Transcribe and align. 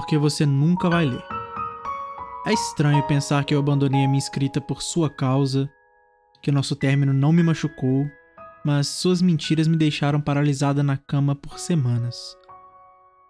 Porque 0.00 0.16
você 0.16 0.46
nunca 0.46 0.88
vai 0.88 1.04
ler. 1.04 1.22
É 2.46 2.54
estranho 2.54 3.06
pensar 3.06 3.44
que 3.44 3.54
eu 3.54 3.58
abandonei 3.58 4.02
a 4.02 4.08
minha 4.08 4.18
escrita 4.18 4.58
por 4.58 4.80
sua 4.80 5.10
causa, 5.10 5.70
que 6.40 6.50
nosso 6.50 6.74
término 6.74 7.12
não 7.12 7.34
me 7.34 7.42
machucou, 7.42 8.08
mas 8.64 8.88
suas 8.88 9.20
mentiras 9.20 9.68
me 9.68 9.76
deixaram 9.76 10.18
paralisada 10.18 10.82
na 10.82 10.96
cama 10.96 11.34
por 11.34 11.58
semanas. 11.58 12.34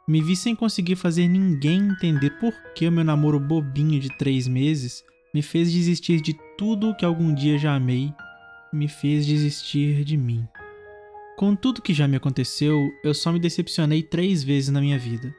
Me 0.07 0.23
vi 0.23 0.37
sem 0.37 0.55
conseguir 0.55 0.95
fazer 0.95 1.27
ninguém 1.27 1.89
entender 1.89 2.39
por 2.39 2.55
que 2.73 2.87
o 2.87 2.93
meu 2.93 3.03
namoro 3.03 3.41
bobinho 3.41 3.99
de 3.99 4.17
três 4.17 4.47
meses 4.47 5.03
me 5.35 5.43
fez 5.43 5.73
desistir 5.73 6.21
de 6.21 6.39
tudo 6.57 6.95
que 6.95 7.05
algum 7.05 7.35
dia 7.35 7.59
já 7.59 7.75
amei, 7.75 8.15
me 8.73 8.87
fez 8.87 9.27
desistir 9.27 10.05
de 10.05 10.17
mim. 10.17 10.47
Com 11.37 11.57
tudo 11.57 11.83
que 11.83 11.93
já 11.93 12.07
me 12.07 12.17
aconteceu, 12.17 12.89
eu 13.03 13.13
só 13.13 13.33
me 13.33 13.41
decepcionei 13.41 14.05
três 14.05 14.45
vezes 14.45 14.71
na 14.71 14.81
minha 14.81 14.99
vida. 14.99 15.35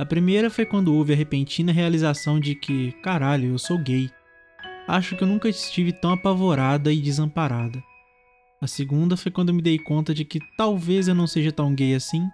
A 0.00 0.06
primeira 0.06 0.48
foi 0.48 0.64
quando 0.64 0.94
houve 0.94 1.12
a 1.12 1.16
repentina 1.16 1.70
realização 1.70 2.40
de 2.40 2.54
que, 2.54 2.92
caralho, 3.02 3.50
eu 3.50 3.58
sou 3.58 3.76
gay. 3.76 4.10
Acho 4.88 5.14
que 5.14 5.22
eu 5.22 5.28
nunca 5.28 5.46
estive 5.46 5.92
tão 5.92 6.12
apavorada 6.12 6.90
e 6.90 7.02
desamparada. 7.02 7.84
A 8.62 8.66
segunda 8.66 9.14
foi 9.14 9.30
quando 9.30 9.52
me 9.52 9.60
dei 9.60 9.78
conta 9.78 10.14
de 10.14 10.24
que 10.24 10.40
talvez 10.56 11.06
eu 11.06 11.14
não 11.14 11.26
seja 11.26 11.52
tão 11.52 11.74
gay 11.74 11.94
assim 11.94 12.26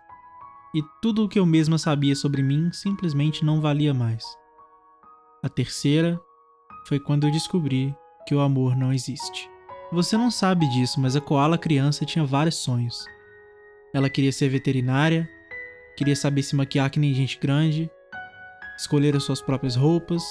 e 0.77 0.81
tudo 1.03 1.25
o 1.25 1.29
que 1.29 1.41
eu 1.41 1.45
mesma 1.45 1.77
sabia 1.77 2.15
sobre 2.15 2.41
mim 2.41 2.71
simplesmente 2.71 3.45
não 3.45 3.61
valia 3.61 3.93
mais. 3.93 4.23
A 5.43 5.49
terceira 5.49 6.21
foi 6.87 7.01
quando 7.01 7.27
eu 7.27 7.33
descobri 7.33 7.93
que 8.29 8.35
o 8.37 8.43
amor 8.43 8.77
não 8.77 8.93
existe. 8.93 9.51
Você 9.91 10.17
não 10.17 10.31
sabe 10.31 10.69
disso, 10.69 11.01
mas 11.01 11.17
a 11.17 11.21
koala 11.21 11.59
criança 11.59 12.07
tinha 12.07 12.25
vários 12.25 12.55
sonhos. 12.55 13.05
Ela 13.93 14.09
queria 14.09 14.31
ser 14.31 14.49
veterinária, 14.49 15.29
queria 15.97 16.17
saber 16.17 16.43
se 16.43 16.55
maquiar 16.55 16.91
que 16.91 17.01
nem 17.01 17.15
gente 17.15 17.39
grande, 17.39 17.91
escolher 18.79 19.17
as 19.17 19.25
suas 19.25 19.41
próprias 19.41 19.77
roupas, 19.77 20.23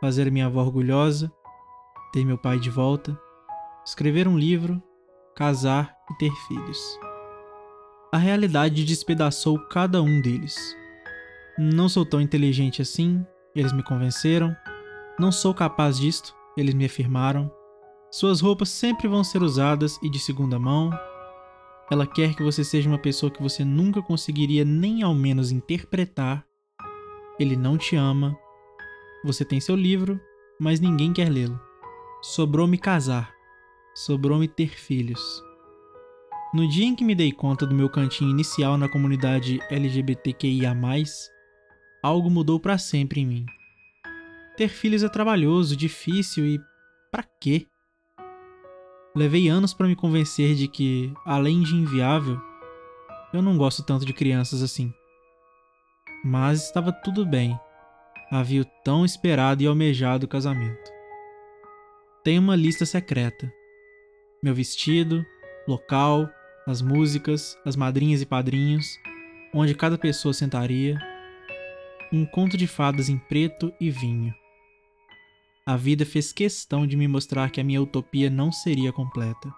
fazer 0.00 0.30
minha 0.30 0.46
avó 0.46 0.60
orgulhosa, 0.60 1.32
ter 2.12 2.24
meu 2.24 2.38
pai 2.38 2.58
de 2.58 2.70
volta, 2.70 3.18
escrever 3.84 4.28
um 4.28 4.38
livro, 4.38 4.82
casar 5.34 5.96
e 6.10 6.18
ter 6.18 6.32
filhos 6.46 6.98
a 8.14 8.16
realidade 8.16 8.84
despedaçou 8.84 9.58
cada 9.58 10.00
um 10.00 10.20
deles. 10.20 10.54
Não 11.58 11.88
sou 11.88 12.06
tão 12.06 12.20
inteligente 12.20 12.80
assim, 12.80 13.26
eles 13.56 13.72
me 13.72 13.82
convenceram. 13.82 14.54
Não 15.18 15.32
sou 15.32 15.52
capaz 15.52 15.98
disto, 15.98 16.32
eles 16.56 16.74
me 16.74 16.84
afirmaram. 16.84 17.50
Suas 18.12 18.40
roupas 18.40 18.68
sempre 18.68 19.08
vão 19.08 19.24
ser 19.24 19.42
usadas 19.42 19.98
e 20.00 20.08
de 20.08 20.20
segunda 20.20 20.60
mão. 20.60 20.92
Ela 21.90 22.06
quer 22.06 22.34
que 22.34 22.42
você 22.42 22.64
seja 22.64 22.88
uma 22.88 22.98
pessoa 22.98 23.30
que 23.30 23.42
você 23.42 23.64
nunca 23.64 24.02
conseguiria 24.02 24.64
nem 24.64 25.02
ao 25.02 25.14
menos 25.14 25.50
interpretar. 25.50 26.44
Ele 27.38 27.56
não 27.56 27.76
te 27.76 27.94
ama. 27.94 28.36
Você 29.24 29.44
tem 29.44 29.60
seu 29.60 29.76
livro, 29.76 30.20
mas 30.58 30.80
ninguém 30.80 31.12
quer 31.12 31.30
lê-lo. 31.30 31.60
Sobrou 32.22 32.66
me 32.66 32.78
casar. 32.78 33.32
Sobrou 33.94 34.38
me 34.38 34.48
ter 34.48 34.70
filhos. 34.78 35.42
No 36.54 36.68
dia 36.68 36.86
em 36.86 36.94
que 36.94 37.04
me 37.04 37.14
dei 37.14 37.32
conta 37.32 37.66
do 37.66 37.74
meu 37.74 37.90
cantinho 37.90 38.30
inicial 38.30 38.78
na 38.78 38.88
comunidade 38.88 39.58
LGBTQIA, 39.70 40.74
algo 42.02 42.30
mudou 42.30 42.60
para 42.60 42.78
sempre 42.78 43.20
em 43.20 43.26
mim. 43.26 43.46
Ter 44.56 44.68
filhos 44.68 45.02
é 45.02 45.08
trabalhoso, 45.08 45.76
difícil 45.76 46.46
e. 46.46 46.60
para 47.10 47.24
quê? 47.40 47.66
Levei 49.14 49.48
anos 49.48 49.72
para 49.72 49.86
me 49.86 49.94
convencer 49.94 50.56
de 50.56 50.66
que, 50.66 51.12
além 51.24 51.62
de 51.62 51.76
inviável, 51.76 52.40
eu 53.32 53.40
não 53.40 53.56
gosto 53.56 53.82
tanto 53.84 54.04
de 54.04 54.12
crianças 54.12 54.60
assim. 54.60 54.92
Mas 56.24 56.64
estava 56.64 56.92
tudo 56.92 57.24
bem. 57.24 57.56
Havia 58.28 58.62
o 58.62 58.66
tão 58.84 59.04
esperado 59.04 59.62
e 59.62 59.66
almejado 59.68 60.26
casamento. 60.26 60.90
Tenho 62.24 62.42
uma 62.42 62.56
lista 62.56 62.84
secreta. 62.84 63.52
Meu 64.42 64.52
vestido, 64.52 65.24
local, 65.68 66.28
as 66.66 66.82
músicas, 66.82 67.56
as 67.64 67.76
madrinhas 67.76 68.20
e 68.20 68.26
padrinhos, 68.26 68.98
onde 69.54 69.76
cada 69.76 69.96
pessoa 69.96 70.34
sentaria, 70.34 70.98
um 72.12 72.26
conto 72.26 72.56
de 72.56 72.66
fadas 72.66 73.08
em 73.08 73.16
preto 73.16 73.72
e 73.80 73.90
vinho. 73.90 74.34
A 75.66 75.76
vida 75.76 76.04
fez 76.04 76.30
questão 76.30 76.86
de 76.86 76.94
me 76.94 77.08
mostrar 77.08 77.48
que 77.48 77.58
a 77.58 77.64
minha 77.64 77.80
utopia 77.80 78.28
não 78.28 78.52
seria 78.52 78.92
completa. 78.92 79.50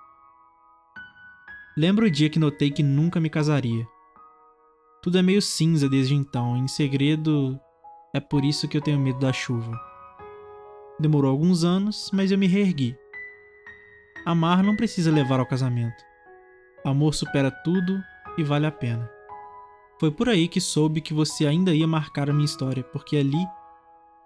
Lembro 1.77 2.07
o 2.07 2.11
dia 2.11 2.31
que 2.31 2.39
notei 2.39 2.71
que 2.71 2.81
nunca 2.81 3.19
me 3.19 3.29
casaria. 3.29 3.85
Tudo 5.03 5.19
é 5.19 5.23
meio 5.23 5.43
cinza 5.43 5.89
desde 5.89 6.15
então, 6.15 6.57
em 6.57 6.69
segredo, 6.69 7.59
é 8.15 8.21
por 8.21 8.45
isso 8.45 8.69
que 8.69 8.77
eu 8.77 8.81
tenho 8.81 9.01
medo 9.01 9.19
da 9.19 9.33
chuva. 9.33 9.77
Demorou 11.01 11.29
alguns 11.29 11.65
anos, 11.65 12.09
mas 12.15 12.31
eu 12.31 12.39
me 12.39 12.47
reergui. 12.47 12.97
Amar 14.25 14.63
não 14.63 14.77
precisa 14.77 15.11
levar 15.11 15.41
ao 15.41 15.47
casamento. 15.47 16.05
Amor 16.85 17.15
supera 17.15 17.51
tudo 17.51 18.01
e 18.39 18.45
vale 18.45 18.67
a 18.67 18.71
pena. 18.71 19.11
Foi 19.99 20.13
por 20.13 20.29
aí 20.29 20.47
que 20.47 20.61
soube 20.61 21.01
que 21.01 21.13
você 21.13 21.49
ainda 21.49 21.75
ia 21.75 21.87
marcar 21.87 22.31
a 22.31 22.33
minha 22.33 22.45
história, 22.45 22.85
porque 22.85 23.17
ali 23.17 23.45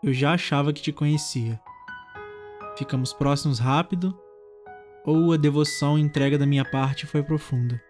eu 0.02 0.12
já 0.12 0.34
achava 0.34 0.74
que 0.74 0.82
te 0.82 0.92
conhecia. 0.92 1.58
Ficamos 2.76 3.12
próximos 3.12 3.58
rápido, 3.58 4.16
ou 5.04 5.32
a 5.32 5.36
devoção 5.36 5.98
e 5.98 6.02
entrega 6.02 6.38
da 6.38 6.46
minha 6.46 6.64
parte 6.64 7.06
foi 7.06 7.22
profunda. 7.22 7.80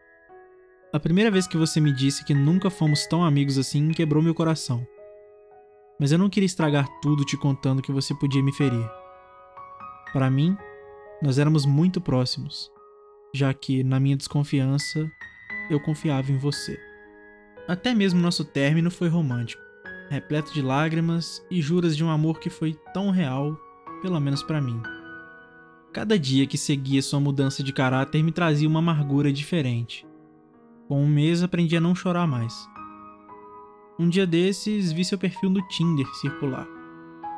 A 0.92 0.98
primeira 0.98 1.30
vez 1.30 1.46
que 1.46 1.56
você 1.56 1.80
me 1.80 1.92
disse 1.92 2.24
que 2.24 2.34
nunca 2.34 2.70
fomos 2.70 3.06
tão 3.06 3.24
amigos 3.24 3.58
assim 3.58 3.90
quebrou 3.90 4.22
meu 4.22 4.34
coração. 4.34 4.86
Mas 5.98 6.12
eu 6.12 6.18
não 6.18 6.30
queria 6.30 6.46
estragar 6.46 6.88
tudo 7.00 7.24
te 7.24 7.36
contando 7.36 7.82
que 7.82 7.92
você 7.92 8.14
podia 8.14 8.42
me 8.42 8.52
ferir. 8.52 8.88
Para 10.12 10.30
mim, 10.30 10.56
nós 11.22 11.38
éramos 11.38 11.66
muito 11.66 12.00
próximos 12.00 12.70
já 13.34 13.52
que, 13.54 13.82
na 13.82 14.00
minha 14.00 14.16
desconfiança, 14.16 15.10
eu 15.70 15.80
confiava 15.80 16.30
em 16.32 16.36
você. 16.36 16.78
Até 17.68 17.94
mesmo 17.94 18.20
nosso 18.20 18.44
término 18.44 18.90
foi 18.90 19.08
romântico, 19.08 19.62
repleto 20.08 20.52
de 20.52 20.60
lágrimas 20.60 21.44
e 21.50 21.62
juras 21.62 21.96
de 21.96 22.04
um 22.04 22.10
amor 22.10 22.40
que 22.40 22.50
foi 22.50 22.76
tão 22.92 23.10
real, 23.10 23.56
pelo 24.00 24.20
menos 24.20 24.42
para 24.42 24.60
mim. 24.60 24.80
Cada 25.92 26.18
dia 26.18 26.46
que 26.46 26.58
seguia 26.58 27.02
sua 27.02 27.20
mudança 27.20 27.62
de 27.62 27.72
caráter 27.72 28.22
me 28.22 28.32
trazia 28.32 28.68
uma 28.68 28.78
amargura 28.78 29.32
diferente. 29.32 30.06
Com 30.88 31.02
um 31.02 31.08
mês 31.08 31.42
aprendi 31.42 31.76
a 31.76 31.80
não 31.80 31.94
chorar 31.94 32.26
mais. 32.26 32.68
Um 33.98 34.08
dia 34.08 34.26
desses 34.26 34.92
vi 34.92 35.04
seu 35.04 35.18
perfil 35.18 35.50
no 35.50 35.66
Tinder 35.68 36.06
circular. 36.14 36.66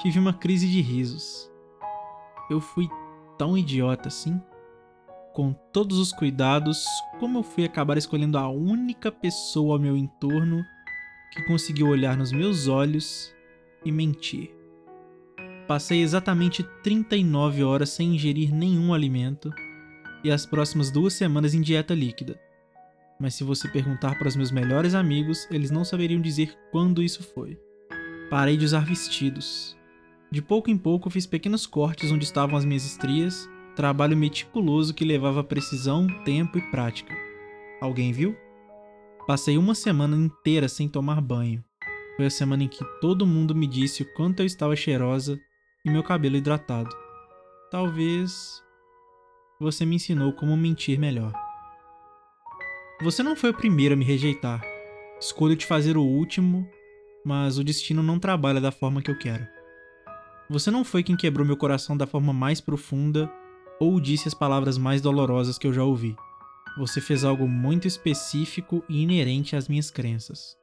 Tive 0.01 0.19
uma 0.19 0.33
crise 0.33 0.69
de 0.69 0.81
risos. 0.81 1.51
Eu 2.51 2.61
fui 2.61 2.89
tão 3.39 3.57
idiota 3.57 4.09
assim? 4.09 4.41
com 5.33 5.55
todos 5.73 5.99
os 5.99 6.13
cuidados, 6.13 6.85
como 7.19 7.39
eu 7.39 7.43
fui 7.43 7.65
acabar 7.65 7.97
escolhendo 7.97 8.39
a 8.39 8.49
única 8.49 9.11
pessoa 9.11 9.75
ao 9.75 9.81
meu 9.81 9.97
entorno 9.97 10.63
que 11.33 11.43
conseguiu 11.45 11.89
olhar 11.89 12.17
nos 12.17 12.31
meus 12.33 12.69
olhos 12.69 13.35
e 13.85 13.91
mentir. 13.91 14.55
Passei 15.67 16.03
exatamente 16.03 16.63
39 16.83 17.63
horas 17.63 17.91
sem 17.91 18.15
ingerir 18.15 18.53
nenhum 18.53 18.93
alimento 18.93 19.53
e 20.25 20.31
as 20.31 20.45
próximas 20.45 20.91
duas 20.91 21.15
semanas 21.15 21.55
em 21.55 21.61
dieta 21.61 21.95
líquida. 21.95 22.39
Mas 23.19 23.35
se 23.35 23.45
você 23.45 23.69
perguntar 23.69 24.19
para 24.19 24.29
os 24.29 24.37
meus 24.37 24.51
melhores 24.51 24.95
amigos, 24.95 25.47
eles 25.51 25.71
não 25.71 25.85
saberiam 25.85 26.21
dizer 26.21 26.57
quando 26.71 27.03
isso 27.03 27.23
foi. 27.23 27.59
Parei 28.29 28.57
de 28.57 28.65
usar 28.65 28.85
vestidos. 28.85 29.77
De 30.31 30.43
pouco 30.43 30.71
em 30.71 30.79
pouco 30.79 31.11
fiz 31.11 31.27
pequenos 31.27 31.67
cortes 31.67 32.11
onde 32.11 32.25
estavam 32.25 32.57
as 32.57 32.65
minhas 32.65 32.85
estrias 32.85 33.49
Trabalho 33.75 34.15
meticuloso 34.15 34.93
que 34.93 35.03
levava 35.03 35.43
precisão, 35.43 36.07
tempo 36.25 36.59
e 36.59 36.71
prática. 36.71 37.15
Alguém 37.81 38.13
viu? 38.13 38.37
Passei 39.27 39.57
uma 39.57 39.75
semana 39.75 40.15
inteira 40.15 40.69
sem 40.69 40.87
tomar 40.87 41.23
banho. 41.23 41.65
Foi 42.17 42.27
a 42.27 42.31
semana 42.31 42.65
em 42.65 42.69
que 42.69 42.85
todo 43.01 43.27
mundo 43.27 43.55
me 43.55 43.67
disse 43.67 44.03
o 44.03 44.13
quanto 44.13 44.41
eu 44.41 44.47
estava 44.47 44.77
cheirosa 44.77 45.41
e 45.85 45.91
meu 45.91 46.03
cabelo 46.03 46.37
hidratado. 46.37 46.91
Talvez 47.71 48.63
você 49.61 49.85
me 49.85 49.97
ensinou 49.97 50.33
como 50.33 50.57
mentir 50.57 50.99
melhor. 50.99 51.33
Você 53.03 53.23
não 53.23 53.35
foi 53.35 53.51
o 53.51 53.55
primeiro 53.55 53.95
a 53.95 53.97
me 53.97 54.05
rejeitar. 54.05 54.63
Escolho 55.21 55.57
te 55.57 55.67
fazer 55.67 55.97
o 55.97 56.03
último, 56.03 56.69
mas 57.25 57.59
o 57.59 57.65
destino 57.65 58.03
não 58.03 58.19
trabalha 58.19 58.61
da 58.61 58.71
forma 58.71 59.03
que 59.03 59.11
eu 59.11 59.19
quero. 59.19 59.47
Você 60.49 60.71
não 60.71 60.85
foi 60.85 61.03
quem 61.03 61.17
quebrou 61.17 61.47
meu 61.47 61.57
coração 61.57 61.97
da 61.97 62.07
forma 62.07 62.33
mais 62.33 62.61
profunda 62.61 63.33
ou 63.81 63.99
disse 63.99 64.29
as 64.29 64.35
palavras 64.35 64.79
mais 64.79 65.01
dolorosas 65.01 65.59
que 65.59 65.67
eu 65.67 65.73
já 65.73 65.83
ouvi. 65.83 66.15
Você 66.79 67.01
fez 67.01 67.25
algo 67.25 67.49
muito 67.49 67.89
específico 67.89 68.85
e 68.89 69.03
inerente 69.03 69.57
às 69.57 69.69
minhas 69.69 69.91
crenças. 69.91 70.57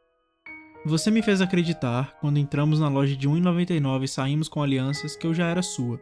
Você 0.86 1.12
me 1.12 1.22
fez 1.22 1.42
acreditar, 1.42 2.18
quando 2.22 2.38
entramos 2.38 2.80
na 2.80 2.88
loja 2.88 3.14
de 3.14 3.28
1,99 3.28 4.04
e 4.04 4.08
saímos 4.08 4.48
com 4.48 4.64
alianças, 4.64 5.14
que 5.14 5.28
eu 5.28 5.34
já 5.34 5.46
era 5.46 5.62
sua, 5.62 6.00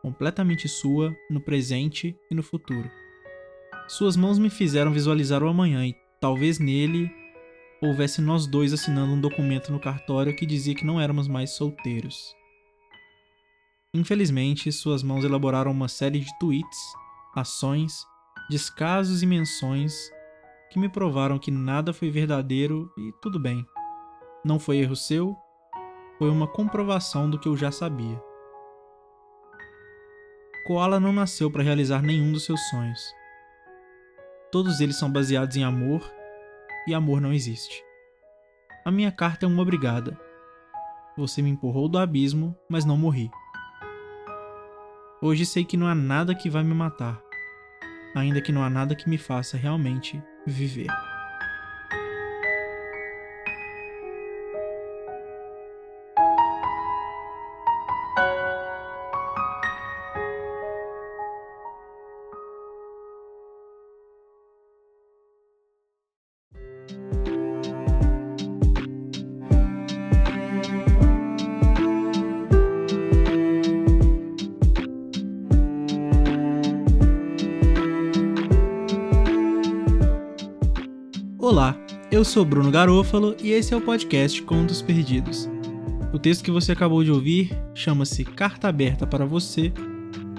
completamente 0.00 0.68
sua, 0.68 1.12
no 1.28 1.40
presente 1.40 2.16
e 2.30 2.34
no 2.34 2.42
futuro. 2.42 2.88
Suas 3.88 4.16
mãos 4.16 4.38
me 4.38 4.48
fizeram 4.48 4.92
visualizar 4.92 5.42
o 5.42 5.48
amanhã 5.48 5.84
e, 5.84 5.96
talvez 6.20 6.60
nele, 6.60 7.10
houvesse 7.82 8.22
nós 8.22 8.46
dois 8.46 8.72
assinando 8.72 9.12
um 9.12 9.20
documento 9.20 9.72
no 9.72 9.80
cartório 9.80 10.36
que 10.36 10.46
dizia 10.46 10.74
que 10.74 10.86
não 10.86 11.00
éramos 11.00 11.26
mais 11.26 11.50
solteiros. 11.50 12.16
Infelizmente, 13.92 14.70
suas 14.70 15.02
mãos 15.02 15.24
elaboraram 15.24 15.72
uma 15.72 15.88
série 15.88 16.20
de 16.20 16.38
tweets, 16.38 16.78
ações, 17.34 18.06
descasos 18.48 19.20
e 19.20 19.26
menções 19.26 19.92
que 20.70 20.78
me 20.78 20.88
provaram 20.88 21.40
que 21.40 21.50
nada 21.50 21.92
foi 21.92 22.08
verdadeiro 22.08 22.88
e 22.96 23.12
tudo 23.20 23.38
bem. 23.40 23.66
Não 24.44 24.58
foi 24.58 24.78
erro 24.78 24.96
seu, 24.96 25.36
foi 26.18 26.28
uma 26.28 26.48
comprovação 26.48 27.30
do 27.30 27.38
que 27.38 27.48
eu 27.48 27.56
já 27.56 27.70
sabia. 27.70 28.20
Koala 30.66 30.98
não 30.98 31.12
nasceu 31.12 31.50
para 31.50 31.62
realizar 31.62 32.02
nenhum 32.02 32.32
dos 32.32 32.44
seus 32.44 32.60
sonhos. 32.68 33.00
Todos 34.50 34.80
eles 34.80 34.96
são 34.96 35.10
baseados 35.10 35.56
em 35.56 35.62
amor 35.62 36.02
e 36.86 36.94
amor 36.94 37.20
não 37.20 37.32
existe. 37.32 37.84
A 38.84 38.90
minha 38.90 39.12
carta 39.12 39.46
é 39.46 39.48
uma 39.48 39.62
obrigada. 39.62 40.18
Você 41.16 41.40
me 41.40 41.50
empurrou 41.50 41.88
do 41.88 41.98
abismo, 41.98 42.56
mas 42.68 42.84
não 42.84 42.96
morri. 42.96 43.30
Hoje 45.20 45.46
sei 45.46 45.64
que 45.64 45.76
não 45.76 45.86
há 45.86 45.94
nada 45.94 46.34
que 46.34 46.50
vai 46.50 46.64
me 46.64 46.74
matar, 46.74 47.22
ainda 48.12 48.40
que 48.40 48.50
não 48.50 48.64
há 48.64 48.68
nada 48.68 48.96
que 48.96 49.08
me 49.08 49.18
faça 49.18 49.56
realmente 49.56 50.20
viver. 50.44 50.88
Eu 82.22 82.24
sou 82.24 82.44
Bruno 82.44 82.70
Garofalo 82.70 83.34
e 83.42 83.50
esse 83.50 83.74
é 83.74 83.76
o 83.76 83.80
podcast 83.80 84.40
Contos 84.42 84.80
Perdidos. 84.80 85.50
O 86.12 86.20
texto 86.20 86.44
que 86.44 86.52
você 86.52 86.70
acabou 86.70 87.02
de 87.02 87.10
ouvir 87.10 87.50
chama-se 87.74 88.24
Carta 88.24 88.68
Aberta 88.68 89.04
para 89.04 89.26
Você. 89.26 89.72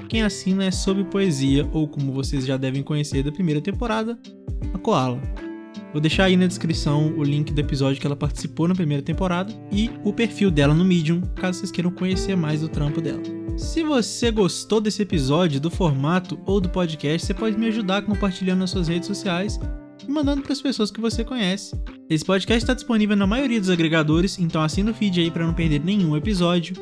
Quem 0.07 0.23
assina 0.23 0.63
é 0.63 0.71
Sob 0.71 1.03
Poesia, 1.03 1.67
ou 1.73 1.85
como 1.85 2.13
vocês 2.13 2.45
já 2.45 2.55
devem 2.55 2.81
conhecer 2.81 3.21
da 3.21 3.33
primeira 3.33 3.59
temporada, 3.59 4.17
a 4.73 4.77
Koala. 4.77 5.19
Vou 5.91 5.99
deixar 5.99 6.23
aí 6.23 6.37
na 6.37 6.47
descrição 6.47 7.13
o 7.17 7.21
link 7.21 7.51
do 7.51 7.59
episódio 7.59 7.99
que 7.99 8.07
ela 8.07 8.15
participou 8.15 8.65
na 8.65 8.75
primeira 8.75 9.03
temporada 9.03 9.53
e 9.69 9.91
o 10.05 10.13
perfil 10.13 10.49
dela 10.49 10.73
no 10.73 10.85
Medium, 10.85 11.19
caso 11.35 11.59
vocês 11.59 11.71
queiram 11.71 11.91
conhecer 11.91 12.37
mais 12.37 12.61
do 12.61 12.69
trampo 12.69 13.01
dela. 13.01 13.21
Se 13.57 13.83
você 13.83 14.31
gostou 14.31 14.79
desse 14.79 15.01
episódio, 15.01 15.59
do 15.59 15.69
formato 15.69 16.39
ou 16.45 16.61
do 16.61 16.69
podcast, 16.69 17.27
você 17.27 17.33
pode 17.33 17.57
me 17.57 17.67
ajudar 17.67 18.03
compartilhando 18.03 18.59
nas 18.59 18.69
suas 18.69 18.87
redes 18.87 19.05
sociais 19.05 19.59
e 20.07 20.11
mandando 20.11 20.41
para 20.41 20.53
as 20.53 20.61
pessoas 20.61 20.91
que 20.91 21.01
você 21.01 21.23
conhece. 21.23 21.75
Esse 22.09 22.25
podcast 22.25 22.63
está 22.63 22.73
disponível 22.73 23.15
na 23.15 23.27
maioria 23.27 23.59
dos 23.59 23.69
agregadores, 23.69 24.39
então 24.39 24.61
assina 24.61 24.91
o 24.91 24.93
feed 24.93 25.21
aí 25.21 25.31
para 25.31 25.45
não 25.45 25.53
perder 25.53 25.83
nenhum 25.83 26.15
episódio 26.15 26.75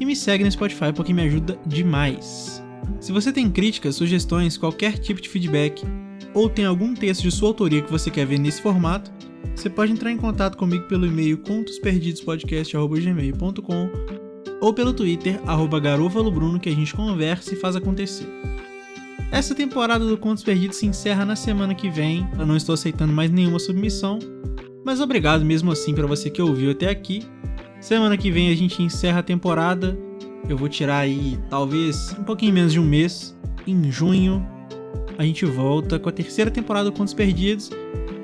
e 0.00 0.06
me 0.06 0.16
segue 0.16 0.44
no 0.44 0.50
Spotify 0.50 0.92
porque 0.94 1.12
me 1.12 1.22
ajuda 1.22 1.58
demais. 1.66 2.62
Se 3.00 3.12
você 3.12 3.32
tem 3.32 3.50
críticas, 3.50 3.96
sugestões, 3.96 4.56
qualquer 4.56 4.98
tipo 4.98 5.20
de 5.20 5.28
feedback 5.28 5.82
ou 6.32 6.48
tem 6.48 6.64
algum 6.64 6.94
texto 6.94 7.22
de 7.22 7.30
sua 7.30 7.48
autoria 7.48 7.82
que 7.82 7.90
você 7.90 8.10
quer 8.10 8.24
ver 8.26 8.38
nesse 8.38 8.62
formato, 8.62 9.12
você 9.54 9.70
pode 9.70 9.92
entrar 9.92 10.10
em 10.10 10.16
contato 10.16 10.56
comigo 10.56 10.88
pelo 10.88 11.06
e-mail 11.06 11.38
contosperdidospodcast.gmail.com 11.38 13.90
ou 14.60 14.72
pelo 14.72 14.92
Twitter, 14.92 15.40
garofalobruno, 15.82 16.58
que 16.58 16.68
a 16.68 16.74
gente 16.74 16.94
conversa 16.94 17.52
e 17.52 17.56
faz 17.56 17.76
acontecer. 17.76 18.26
Essa 19.30 19.54
temporada 19.54 20.04
do 20.06 20.16
Contos 20.16 20.44
Perdidos 20.44 20.76
se 20.76 20.86
encerra 20.86 21.24
na 21.24 21.36
semana 21.36 21.74
que 21.74 21.90
vem. 21.90 22.28
Eu 22.38 22.46
não 22.46 22.56
estou 22.56 22.74
aceitando 22.74 23.12
mais 23.12 23.30
nenhuma 23.30 23.58
submissão, 23.58 24.18
mas 24.84 25.00
obrigado 25.00 25.44
mesmo 25.44 25.72
assim 25.72 25.94
para 25.94 26.06
você 26.06 26.30
que 26.30 26.40
ouviu 26.40 26.70
até 26.70 26.88
aqui. 26.88 27.26
Semana 27.80 28.16
que 28.16 28.30
vem 28.30 28.50
a 28.50 28.54
gente 28.54 28.82
encerra 28.82 29.20
a 29.20 29.22
temporada. 29.22 29.98
Eu 30.48 30.56
vou 30.56 30.68
tirar 30.68 30.98
aí 30.98 31.38
talvez 31.50 32.14
um 32.18 32.24
pouquinho 32.24 32.52
menos 32.52 32.72
de 32.72 32.80
um 32.80 32.84
mês. 32.84 33.36
Em 33.66 33.90
junho 33.90 34.46
a 35.18 35.24
gente 35.24 35.44
volta 35.44 35.98
com 35.98 36.08
a 36.08 36.12
terceira 36.12 36.50
temporada 36.50 36.90
do 36.90 36.96
Contos 36.96 37.14
Perdidos, 37.14 37.70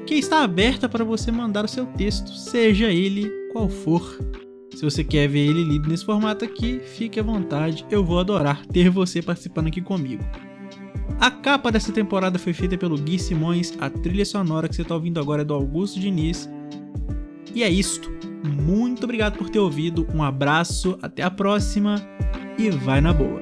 que 0.07 0.15
está 0.15 0.43
aberta 0.43 0.89
para 0.89 1.05
você 1.05 1.31
mandar 1.31 1.65
o 1.65 1.69
seu 1.69 1.87
texto, 1.87 2.31
seja 2.31 2.91
ele 2.91 3.31
qual 3.53 3.69
for. 3.69 4.19
Se 4.75 4.83
você 4.83 5.05
quer 5.05 5.29
ver 5.29 5.47
ele 5.47 5.65
lido 5.65 5.89
nesse 5.89 6.05
formato 6.05 6.45
aqui, 6.45 6.81
fique 6.81 7.21
à 7.21 7.23
vontade, 7.23 7.85
eu 7.91 8.05
vou 8.05 8.19
adorar 8.19 8.65
ter 8.67 8.89
você 8.89 9.21
participando 9.21 9.67
aqui 9.67 9.81
comigo. 9.81 10.25
A 11.19 11.31
capa 11.31 11.73
dessa 11.73 11.93
temporada 11.93 12.39
foi 12.39 12.53
feita 12.53 12.77
pelo 12.77 12.97
Gui 12.97 13.19
Simões, 13.19 13.75
a 13.81 13.91
trilha 13.91 14.25
sonora 14.25 14.69
que 14.69 14.75
você 14.75 14.83
está 14.83 14.95
ouvindo 14.95 15.19
agora 15.19 15.43
é 15.43 15.45
do 15.45 15.55
Augusto 15.55 15.99
Diniz. 15.99 16.49
E 17.55 17.63
é 17.63 17.69
isto. 17.69 18.11
Muito 18.45 19.05
obrigado 19.05 19.37
por 19.37 19.51
ter 19.51 19.59
ouvido, 19.59 20.07
um 20.15 20.23
abraço, 20.23 20.99
até 21.03 21.23
a 21.23 21.31
próxima 21.31 21.97
e 22.59 22.71
vai 22.71 23.01
na 23.01 23.13
boa. 23.13 23.41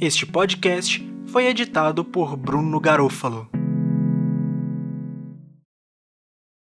Este 0.00 0.24
podcast 0.24 1.07
foi 1.28 1.46
editado 1.46 2.04
por 2.04 2.36
Bruno 2.36 2.80
Garofalo. 2.80 3.57